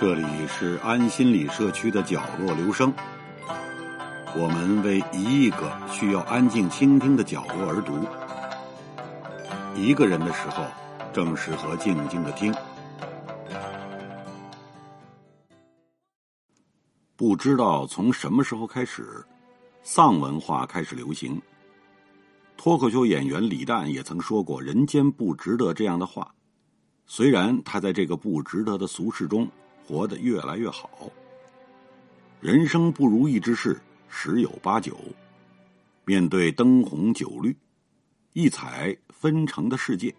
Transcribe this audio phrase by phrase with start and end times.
[0.00, 2.94] 这里是安心理社区的角落，留声。
[4.36, 7.98] 我们为一亿个需要安静倾听的角落而读。
[9.74, 10.64] 一个人的时候，
[11.12, 12.54] 正适合静静的听。
[17.16, 19.24] 不知道从什么时候开始，
[19.82, 21.42] 丧文化开始流行。
[22.56, 26.32] 脱口秀演员李诞也曾说过“人间不值得”这样的话。
[27.04, 29.48] 虽然他在这个不值得的俗世中
[29.88, 31.10] 活得越来越好，
[32.42, 34.94] 人生不如意之事十有八九。
[36.04, 37.56] 面对灯红酒绿、
[38.34, 40.14] 异彩纷呈的世界，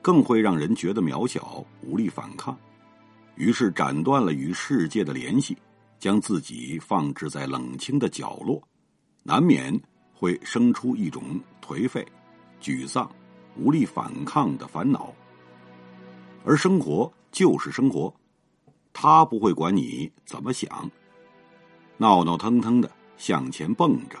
[0.00, 2.58] 更会让人觉得渺小，无力反抗。
[3.34, 5.54] 于是斩断了与世界的联系，
[5.98, 8.66] 将自己放置在冷清的角落，
[9.22, 9.78] 难免
[10.14, 12.02] 会生出一种颓废、
[12.62, 13.10] 沮丧、
[13.58, 15.12] 无力反抗的烦恼。
[16.46, 18.10] 而生活就是生活。
[18.98, 20.90] 他不会管你怎么想，
[21.98, 24.18] 闹闹腾腾的向前蹦着。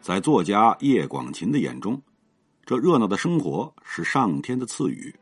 [0.00, 2.02] 在作家叶广芩的眼中，
[2.66, 5.14] 这热闹的生活是上天的赐予，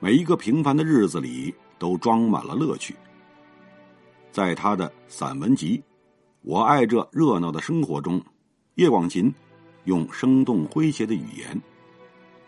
[0.00, 2.96] 每一个平凡的日子里都装满了乐趣。
[4.32, 5.76] 在他的散文集
[6.40, 8.18] 《我爱这热闹的生活》中，
[8.76, 9.30] 叶广芩
[9.84, 11.60] 用生动诙谐的语言，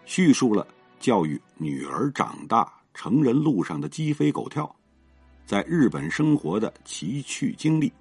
[0.07, 0.67] 叙述了
[0.99, 2.73] 教育女儿长大。
[2.97, 4.75] 成人路上的鸡飞狗跳，
[5.45, 7.93] 在日本生活的奇趣经历，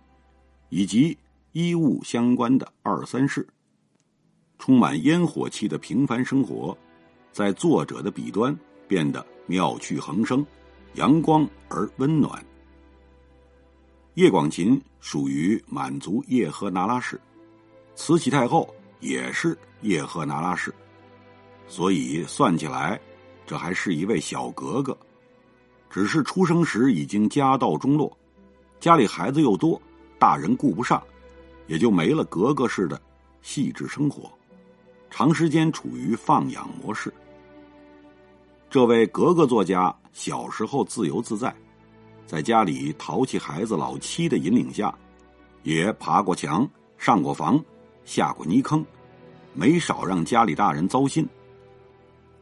[0.70, 1.16] 以及
[1.52, 3.46] 衣物相关的二三事，
[4.58, 6.76] 充满烟火气的平凡生活，
[7.34, 10.44] 在作者的笔端变得妙趣横生，
[10.94, 12.44] 阳光而温暖。
[14.14, 17.20] 叶广芩属于满族叶赫那拉氏，
[17.96, 20.74] 慈禧太后也是叶赫那拉氏，
[21.68, 22.98] 所以算起来。
[23.46, 24.98] 这还是一位小格格，
[25.90, 28.16] 只是出生时已经家道中落，
[28.80, 29.80] 家里孩子又多，
[30.18, 31.02] 大人顾不上，
[31.68, 33.00] 也就没了格格式的
[33.42, 34.32] 细致生活，
[35.10, 37.14] 长时间处于放养模式。
[38.70, 41.56] 这位格格作家小时候自由自在，
[42.26, 44.94] 在家里淘气孩子老七的引领下，
[45.64, 47.64] 也爬过墙、上过房、
[48.04, 48.84] 下过泥坑，
[49.54, 51.26] 没少让家里大人糟心。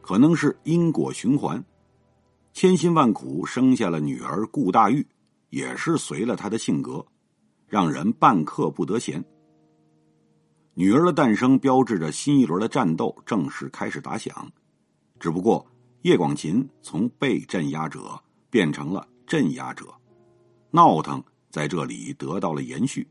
[0.06, 1.64] 可能是因果循环，
[2.52, 5.06] 千辛万苦生下了女儿顾大玉，
[5.48, 7.02] 也是随了他的性格，
[7.66, 9.24] 让人半刻不得闲。
[10.74, 14.46] 女儿的诞生标志着新一轮的战斗正式开始打响，
[15.18, 15.66] 只不过
[16.02, 19.86] 叶广芩从被镇压者变成了镇压者，
[20.70, 23.08] 闹腾在这里得到了延续。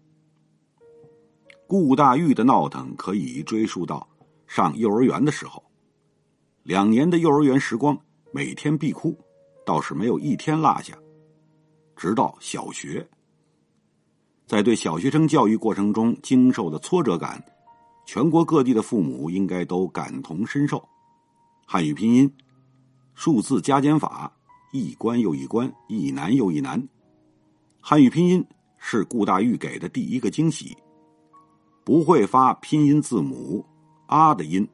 [1.66, 4.08] 顾大玉的闹腾可以追溯到
[4.46, 5.64] 上幼儿园的时候。
[6.64, 7.98] 两年的幼儿园时光，
[8.32, 9.14] 每天必哭，
[9.66, 10.98] 倒是没有一天落下。
[11.98, 13.06] 直到小学，
[14.48, 17.44] 在对小学生教育过程中经受的挫折感，
[18.06, 20.82] 全国各地的父母应该都感同身受。
[21.68, 22.34] 汉语拼音、
[23.14, 24.32] 数字加减法，
[24.72, 26.82] 一关又一关，一难又一难。
[27.82, 28.46] 汉语拼音
[28.78, 30.78] 是顾大玉给的第一个惊喜。
[31.84, 33.66] 不会发拼音字母
[34.08, 34.66] “啊”的音，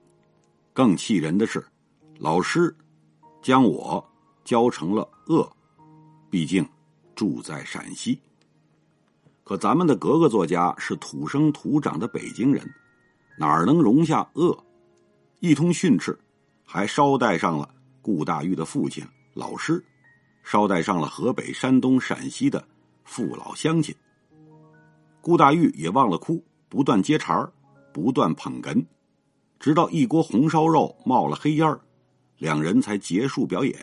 [0.71, 1.65] 更气人的是。
[2.21, 2.75] 老师
[3.41, 4.05] 将我
[4.43, 5.49] 教成了“恶”，
[6.29, 6.67] 毕竟
[7.15, 8.19] 住在陕西。
[9.45, 12.69] 可咱们的格格作家是土生土长的北京人，
[13.37, 14.65] 哪儿能容下“恶”？
[15.39, 16.19] 一通训斥，
[16.65, 19.01] 还捎带上了顾大玉的父亲
[19.33, 19.81] 老师，
[20.43, 22.61] 捎带上了河北、山东、陕西的
[23.05, 23.95] 父老乡亲。
[25.21, 27.49] 顾大玉也忘了哭，不断接茬儿，
[27.93, 28.85] 不断捧哏，
[29.57, 31.79] 直到一锅红烧肉冒了黑烟儿。
[32.39, 33.75] 两人才结束表演，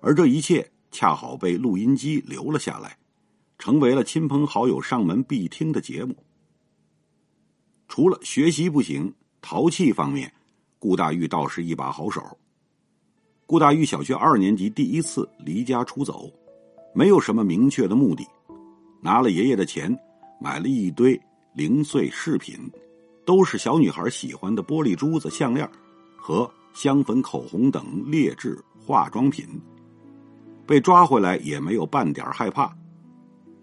[0.00, 2.96] 而这一切恰好被录音机留了下来，
[3.58, 6.16] 成为了亲朋好友上门必听的节目。
[7.88, 9.12] 除了学习不行，
[9.42, 10.32] 淘气方面，
[10.78, 12.22] 顾大玉倒是一把好手。
[13.46, 16.32] 顾大玉小学二年级第一次离家出走，
[16.94, 18.26] 没有什么明确的目的，
[19.00, 19.96] 拿了爷爷的钱，
[20.40, 21.20] 买了一堆
[21.54, 22.58] 零碎饰品，
[23.24, 25.68] 都是小女孩喜欢的玻璃珠子、项链
[26.16, 26.48] 和。
[26.76, 29.48] 香粉、口红等劣质化妆品，
[30.66, 32.70] 被抓回来也没有半点害怕，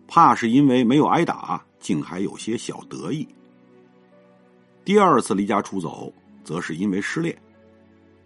[0.07, 3.27] 怕是因为没有挨打，竟还有些小得意。
[4.83, 6.11] 第二次离家出走，
[6.43, 7.39] 则是因为失恋，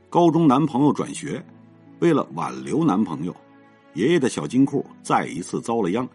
[0.09, 1.45] 高中男朋友转学，
[1.99, 3.35] 为了挽留男朋友，
[3.93, 6.07] 爷爷的小金库再一次遭了殃，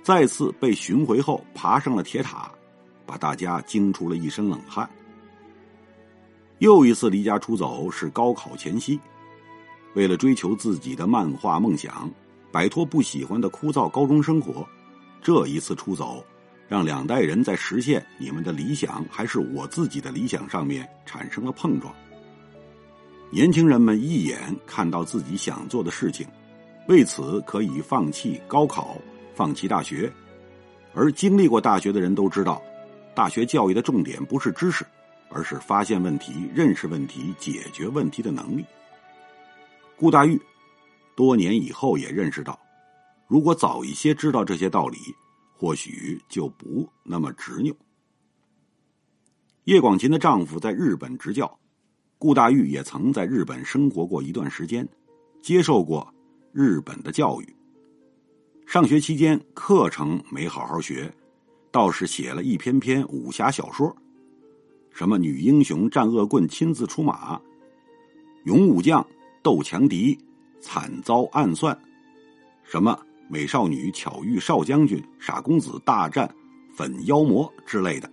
[0.00, 2.52] 再次被寻回后爬上了铁塔，
[3.04, 4.88] 把大家惊出了一身冷汗。
[6.58, 8.98] 又一次离家出走是高考前夕，
[9.94, 12.10] 为了追求自己的漫画梦想，
[12.52, 14.66] 摆脱不喜欢的枯燥高中生活。
[15.20, 16.24] 这一次出走，
[16.68, 21.92] 让两代人在实现你们的理想还是我自己的理想上面产生了碰撞。
[23.30, 26.26] 年轻人们一眼看到自己想做的事情，
[26.86, 28.96] 为此可以放弃高考，
[29.34, 30.12] 放弃大学。
[30.94, 32.62] 而经历过大学的人都知道，
[33.14, 34.86] 大学教育的重点不是知识，
[35.28, 38.64] 而是发现问题、认识问题、解决问题的能力。
[39.96, 40.40] 顾大玉
[41.16, 42.58] 多年以后也认识到，
[43.26, 44.98] 如果早一些知道这些道理，
[45.56, 47.74] 或许就不那么执拗。
[49.64, 51.58] 叶广芩的丈夫在日本执教，
[52.18, 54.86] 顾大玉也曾在日本生活过一段时间，
[55.40, 56.12] 接受过
[56.52, 57.56] 日本的教育。
[58.66, 61.10] 上学期间，课程没好好学，
[61.70, 63.94] 倒是写了一篇篇武侠小说，
[64.94, 67.38] 什么女英雄战恶棍亲自出马，
[68.44, 69.04] 勇武将
[69.42, 70.16] 斗强敌
[70.60, 71.76] 惨遭暗算，
[72.62, 72.96] 什么
[73.28, 76.32] 美少女巧遇少将军，傻公子大战
[76.72, 78.08] 粉妖魔之类的，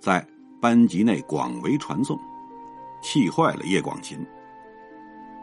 [0.00, 0.26] 在
[0.60, 2.18] 班级内广为传颂，
[3.00, 4.18] 气坏了叶广琴。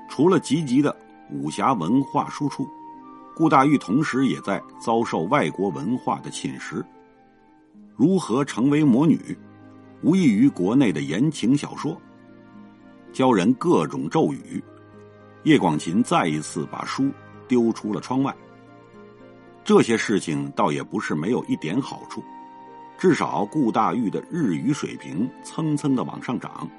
[0.09, 0.93] 除了积极的
[1.31, 2.67] 武侠文化输出。
[3.35, 6.83] 顾大玉同时也在遭受外国文化的侵蚀。
[7.95, 9.37] 如何成为魔女，
[10.01, 11.99] 无异于国内的言情小说，
[13.11, 14.63] 教人各种咒语。
[15.43, 17.09] 叶广芩再一次把书
[17.47, 18.35] 丢出了窗外。
[19.63, 22.23] 这些事情倒也不是没有一点好处，
[22.97, 26.69] 至少顾大玉的日语水平蹭蹭的往上涨，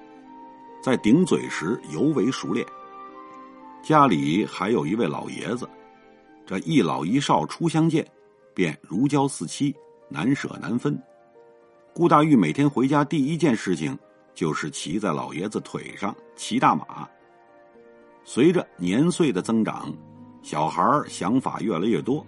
[0.82, 2.66] 在顶嘴时尤为熟练。
[3.82, 5.68] 家里还有一位老爷子。
[6.46, 8.06] 这一老一少初相见，
[8.54, 9.74] 便如胶似漆，
[10.08, 10.98] 难舍难分。
[11.98, 13.98] 顾大玉每天回家第一件事情
[14.32, 17.08] 就是骑在老爷子腿上骑大马。
[18.24, 19.92] 随着年岁的增长，
[20.40, 22.24] 小孩想法越来越多，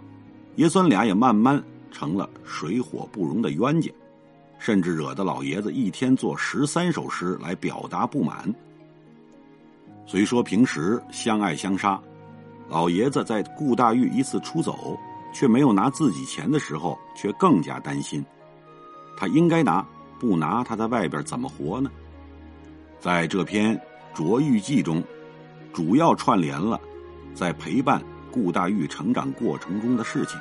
[0.57, 1.63] 爷孙俩也慢慢
[1.93, 3.89] 成了水火不容的冤家，
[4.59, 8.53] 甚至惹得老爷子一天做十三首诗来表达不满。
[10.05, 11.97] 虽说平时相爱相杀。
[12.69, 14.99] 老爷子在顾大玉一次出走
[15.33, 18.25] 却没有拿自己钱的时候，却更加担心。
[19.17, 19.87] 他应该拿，
[20.19, 21.91] 不拿他在外边怎么活呢？
[22.99, 23.77] 在这篇
[24.15, 25.03] 《卓玉记》中，
[25.73, 26.81] 主要串联了
[27.35, 30.39] 在陪伴顾大玉成长过程中的事情：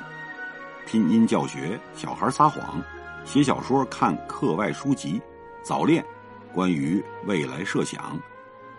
[0.86, 2.82] 拼音教学、小孩撒谎、
[3.24, 5.20] 写小说、看课外书籍、
[5.62, 6.04] 早恋、
[6.52, 8.18] 关于未来设想、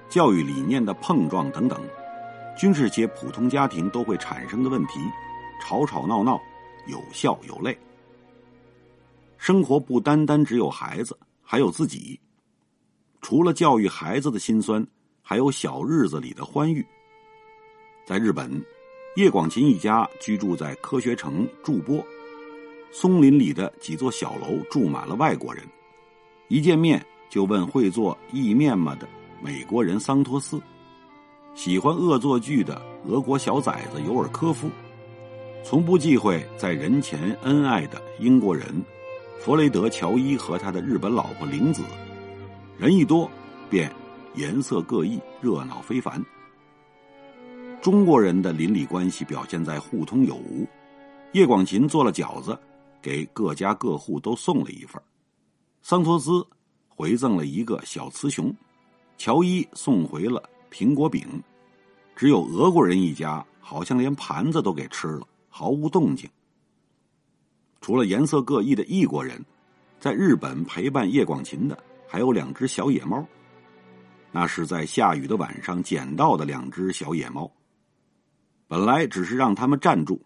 [0.10, 1.80] 教育理念的碰撞等等。
[2.58, 5.00] 均是些普通家庭都会产生的问题，
[5.62, 6.40] 吵吵闹闹，
[6.86, 7.76] 有笑有泪。
[9.42, 12.20] 生活不单单只有孩子，还有自己。
[13.22, 14.86] 除了教育孩子的辛酸，
[15.20, 16.86] 还有小日子里的欢愉。
[18.06, 18.64] 在日本，
[19.16, 22.06] 叶广芩一家居住在科学城筑波，
[22.92, 25.64] 松林里的几座小楼住满了外国人。
[26.48, 29.10] 一见面就问会做意面吗的
[29.42, 30.62] 美国人桑托斯。
[31.56, 34.70] 喜欢恶作剧的俄国小崽子尤尔科夫，
[35.64, 38.68] 从不忌讳在人前恩爱的英国人
[39.44, 41.82] 弗雷德乔伊和他的日本老婆玲子，
[42.78, 43.28] 人一多
[43.72, 43.92] 便
[44.36, 46.24] 颜色各异，热闹非凡。
[47.82, 50.68] 中国人的邻里关系表现在互通有无。
[51.32, 52.56] 叶广芩做了饺子，
[53.02, 55.02] 给各家各户都送了一份；
[55.82, 56.46] 桑托斯
[56.88, 58.56] 回赠了一个小雌雄，
[59.18, 60.44] 乔伊送回了。
[60.72, 61.26] 苹果饼，
[62.16, 66.30] 只有俄国人一家好像连盘子都给吃了，毫无动静。
[67.82, 69.44] 除了颜色各异的异国人，
[70.00, 73.26] 在日本陪伴叶广芩的还有两只小野猫，
[74.32, 77.52] 那是在下雨的晚上捡到的两只小野猫。
[78.68, 80.22] 本来只是让他们站住，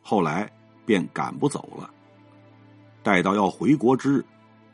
[0.00, 0.50] 后来
[0.84, 1.88] 便赶不走了。
[3.02, 4.24] 待到要回国之日，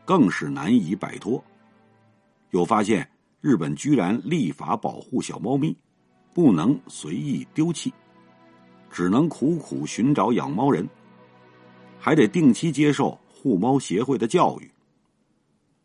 [0.04, 1.44] 更是难以摆脱，
[2.50, 3.06] 又发现。
[3.42, 5.74] 日本居然立法保护小猫咪，
[6.34, 7.90] 不能随意丢弃，
[8.90, 10.86] 只能苦苦寻找养猫人，
[12.00, 14.68] 还得定期接受护猫协会的教育。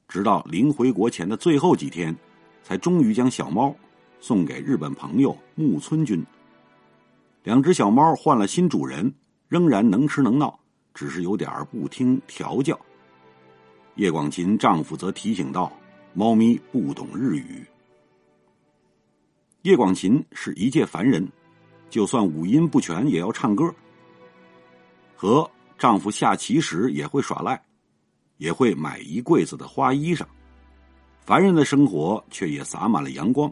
[0.08, 2.16] 直到临回国前的最后几天，
[2.64, 3.76] 才终于将小猫
[4.20, 6.26] 送给日本朋友木村君。
[7.44, 9.14] 两只小猫换了新主人，
[9.48, 10.58] 仍然能吃能闹，
[10.94, 12.80] 只是有点不听调教。
[13.96, 15.72] 叶广芩丈夫则提醒道。
[16.18, 17.66] 猫咪不懂日语。
[19.64, 21.28] 叶广芩是一介凡人，
[21.90, 23.70] 就算五音不全也要唱歌。
[25.14, 27.62] 和丈夫下棋时也会耍赖，
[28.38, 30.26] 也会买一柜子的花衣裳。
[31.22, 33.52] 凡人的生活却也洒满了阳光，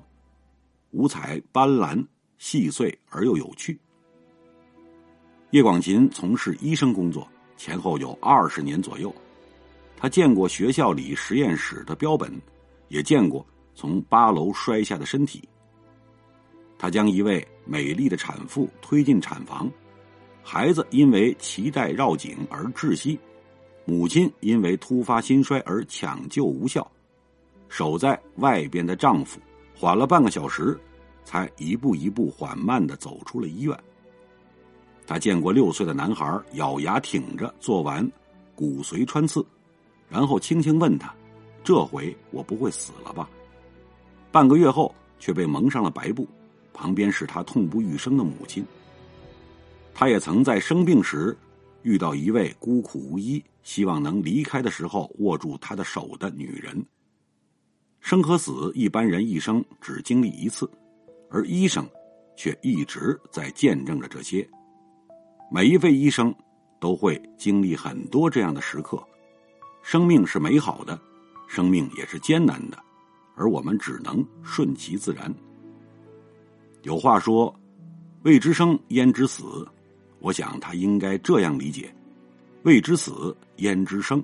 [0.92, 2.06] 五彩斑斓，
[2.38, 3.80] 细碎而又有趣。
[5.52, 7.28] 叶广覃从事医生工作
[7.58, 9.14] 前后有二十年左右，
[9.98, 12.32] 他见过学校里实验室的标本，
[12.88, 15.48] 也见过从八楼摔下的身体。
[16.78, 19.72] 他将一位美丽的产妇推进产房，
[20.44, 23.18] 孩子因为脐带绕颈而窒息，
[23.86, 26.86] 母亲因为突发心衰而抢救无效，
[27.70, 29.40] 守在外边的丈夫
[29.74, 30.78] 缓了半个小时，
[31.24, 33.78] 才一步一步缓慢的走出了医院。
[35.08, 38.10] 他见过六岁的男孩咬牙挺着做完
[38.54, 39.46] 骨髓穿刺，
[40.10, 41.14] 然后轻轻问他
[41.64, 43.30] ：“这回我不会死了吧？”
[44.32, 46.28] 半个月后却被蒙上了白布，
[46.74, 48.66] 旁边是他痛不欲生的母亲。
[49.94, 51.38] 他也曾在生病时
[51.84, 56.84] 遇到一位孤苦无依、希望能离开的时候握住他的手的女人。
[58.00, 60.70] 生和死，一般人一生只经历一次，
[61.30, 61.88] 而医生
[62.36, 64.48] 却一直在见证着这些。
[65.52, 66.34] 每一位医生
[66.82, 69.02] 都会经历很多这样的时刻，
[69.82, 71.00] 生命是美好的，
[71.48, 72.78] 生命也是艰难的，
[73.36, 75.34] 而我们只能顺其自然。
[76.82, 77.54] 有话说
[78.24, 79.66] ：“未知生，焉知死？”
[80.24, 81.94] 我想他应该这样理解
[82.64, 84.24] ：“未知死，焉知生？”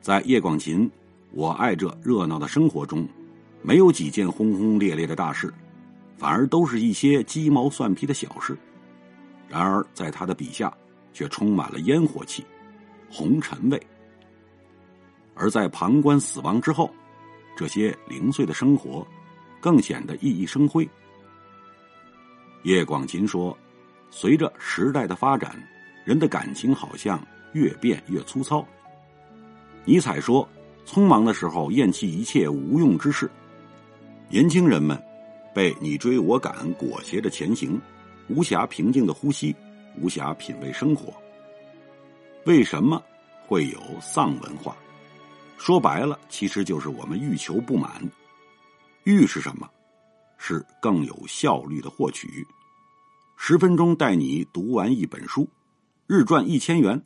[0.00, 0.88] 在叶广芩
[1.32, 3.04] 我爱这热闹的生活中，
[3.62, 5.52] 没有几件轰轰烈烈的大事，
[6.16, 8.56] 反而都是一些鸡毛蒜皮的小事。
[9.48, 10.72] 然而，在他的笔下，
[11.12, 12.46] 却充满了烟火气、
[13.10, 13.86] 红尘味。
[15.34, 16.88] 而在旁观死亡之后，
[17.56, 19.04] 这些零碎的生活，
[19.60, 20.88] 更显得熠熠生辉。
[22.62, 23.56] 叶广芩说
[24.18, 25.54] ：“随着时代的发展，
[26.02, 28.66] 人的感情好像越变越粗糙。”
[29.84, 30.48] 尼采说
[30.88, 33.30] ：“匆忙的时候，厌弃一切无用之事。”
[34.30, 34.98] 年轻人们
[35.54, 37.78] 被你追我赶裹挟着前行。
[38.28, 39.54] 无暇平静的呼吸，
[40.00, 41.12] 无暇品味生活。
[42.46, 43.00] 为什么
[43.46, 44.74] 会有丧文化？
[45.58, 48.02] 说白了，其实就是我们欲求不满。
[49.04, 49.68] 欲是什么？
[50.38, 52.44] 是更有效率的获取。
[53.38, 55.46] 十分钟带你读完一本书，
[56.06, 57.00] 日赚一千元，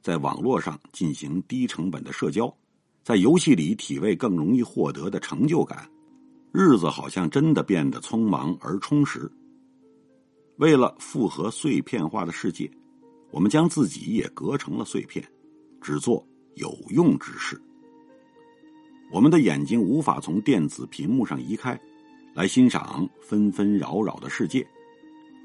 [0.00, 2.54] 在网络上进行低成本的社交，
[3.02, 5.90] 在游戏里体味更容易获得的成就感，
[6.52, 9.30] 日子好像真的变得匆忙而充实。
[10.56, 12.70] 为了复合碎片化的世界，
[13.30, 15.22] 我们将自己也隔成了碎片，
[15.80, 17.60] 只做有用之事。
[19.10, 21.78] 我们的眼睛无法从电子屏幕上移开，
[22.34, 24.66] 来欣赏纷纷扰扰的世界。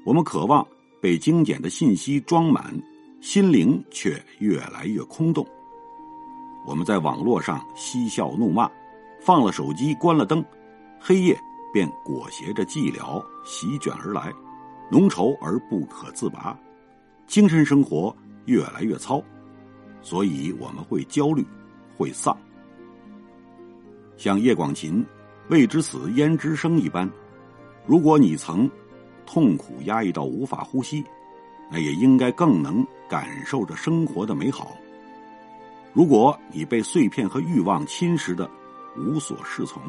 [0.08, 0.66] 我们渴望
[1.02, 2.74] 被精简的信息装满，
[3.20, 5.46] 心灵却越来越空洞。
[6.66, 8.70] 我们在网络上嬉笑怒骂，
[9.20, 10.42] 放了手机，关了灯，
[10.98, 11.38] 黑夜
[11.74, 14.32] 便裹挟着寂寥席卷而来。
[14.90, 16.58] 浓稠而不可自拔，
[17.26, 19.22] 精神生活越来越糙，
[20.00, 21.46] 所以我们会焦虑，
[21.98, 22.34] 会丧。
[24.16, 25.04] 像叶广覃
[25.50, 27.06] “未知死，焉知生”一般，
[27.84, 28.70] 如果你曾
[29.28, 31.04] 痛苦压抑到无法呼吸，
[31.70, 34.74] 那也应该更能感受着生活的美好。
[35.92, 38.50] 如果你被碎片和欲望侵蚀的
[38.96, 39.82] 无所适从，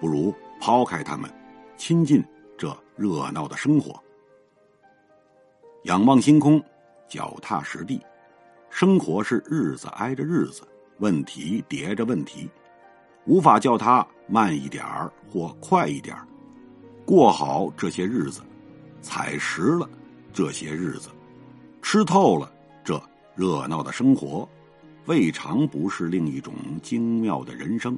[0.00, 1.30] 不如抛开他们，
[1.76, 2.20] 亲近
[2.58, 4.02] 这热闹的生活。
[5.84, 6.60] 仰望星空，
[7.08, 8.00] 脚踏实地，
[8.68, 10.66] 生活是日子挨着日子，
[10.98, 12.50] 问题叠着问题，
[13.26, 16.26] 无法叫它慢一点儿或快一点儿。
[17.04, 18.40] 过好这些日子，
[19.06, 19.88] 踩实了
[20.32, 21.08] 这些日子，
[21.80, 22.50] 吃透了
[22.82, 23.00] 这
[23.36, 24.48] 热闹的生活，
[25.04, 27.96] 未尝不是另一种精妙的人生。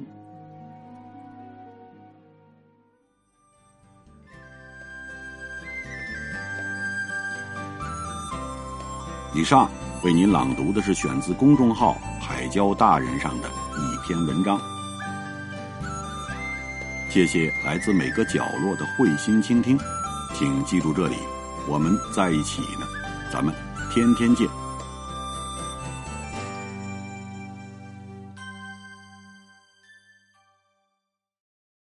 [9.33, 9.67] 以上
[10.03, 14.61] 为您朗读的是选自公众号“海椒大人”上的一篇文章。
[17.09, 19.75] 谢谢来自每个角落的慧心倾听，
[20.33, 21.15] 请记住这里，
[21.67, 22.87] 我们在一起呢，
[23.31, 23.53] 咱们
[23.91, 24.58] 天天见。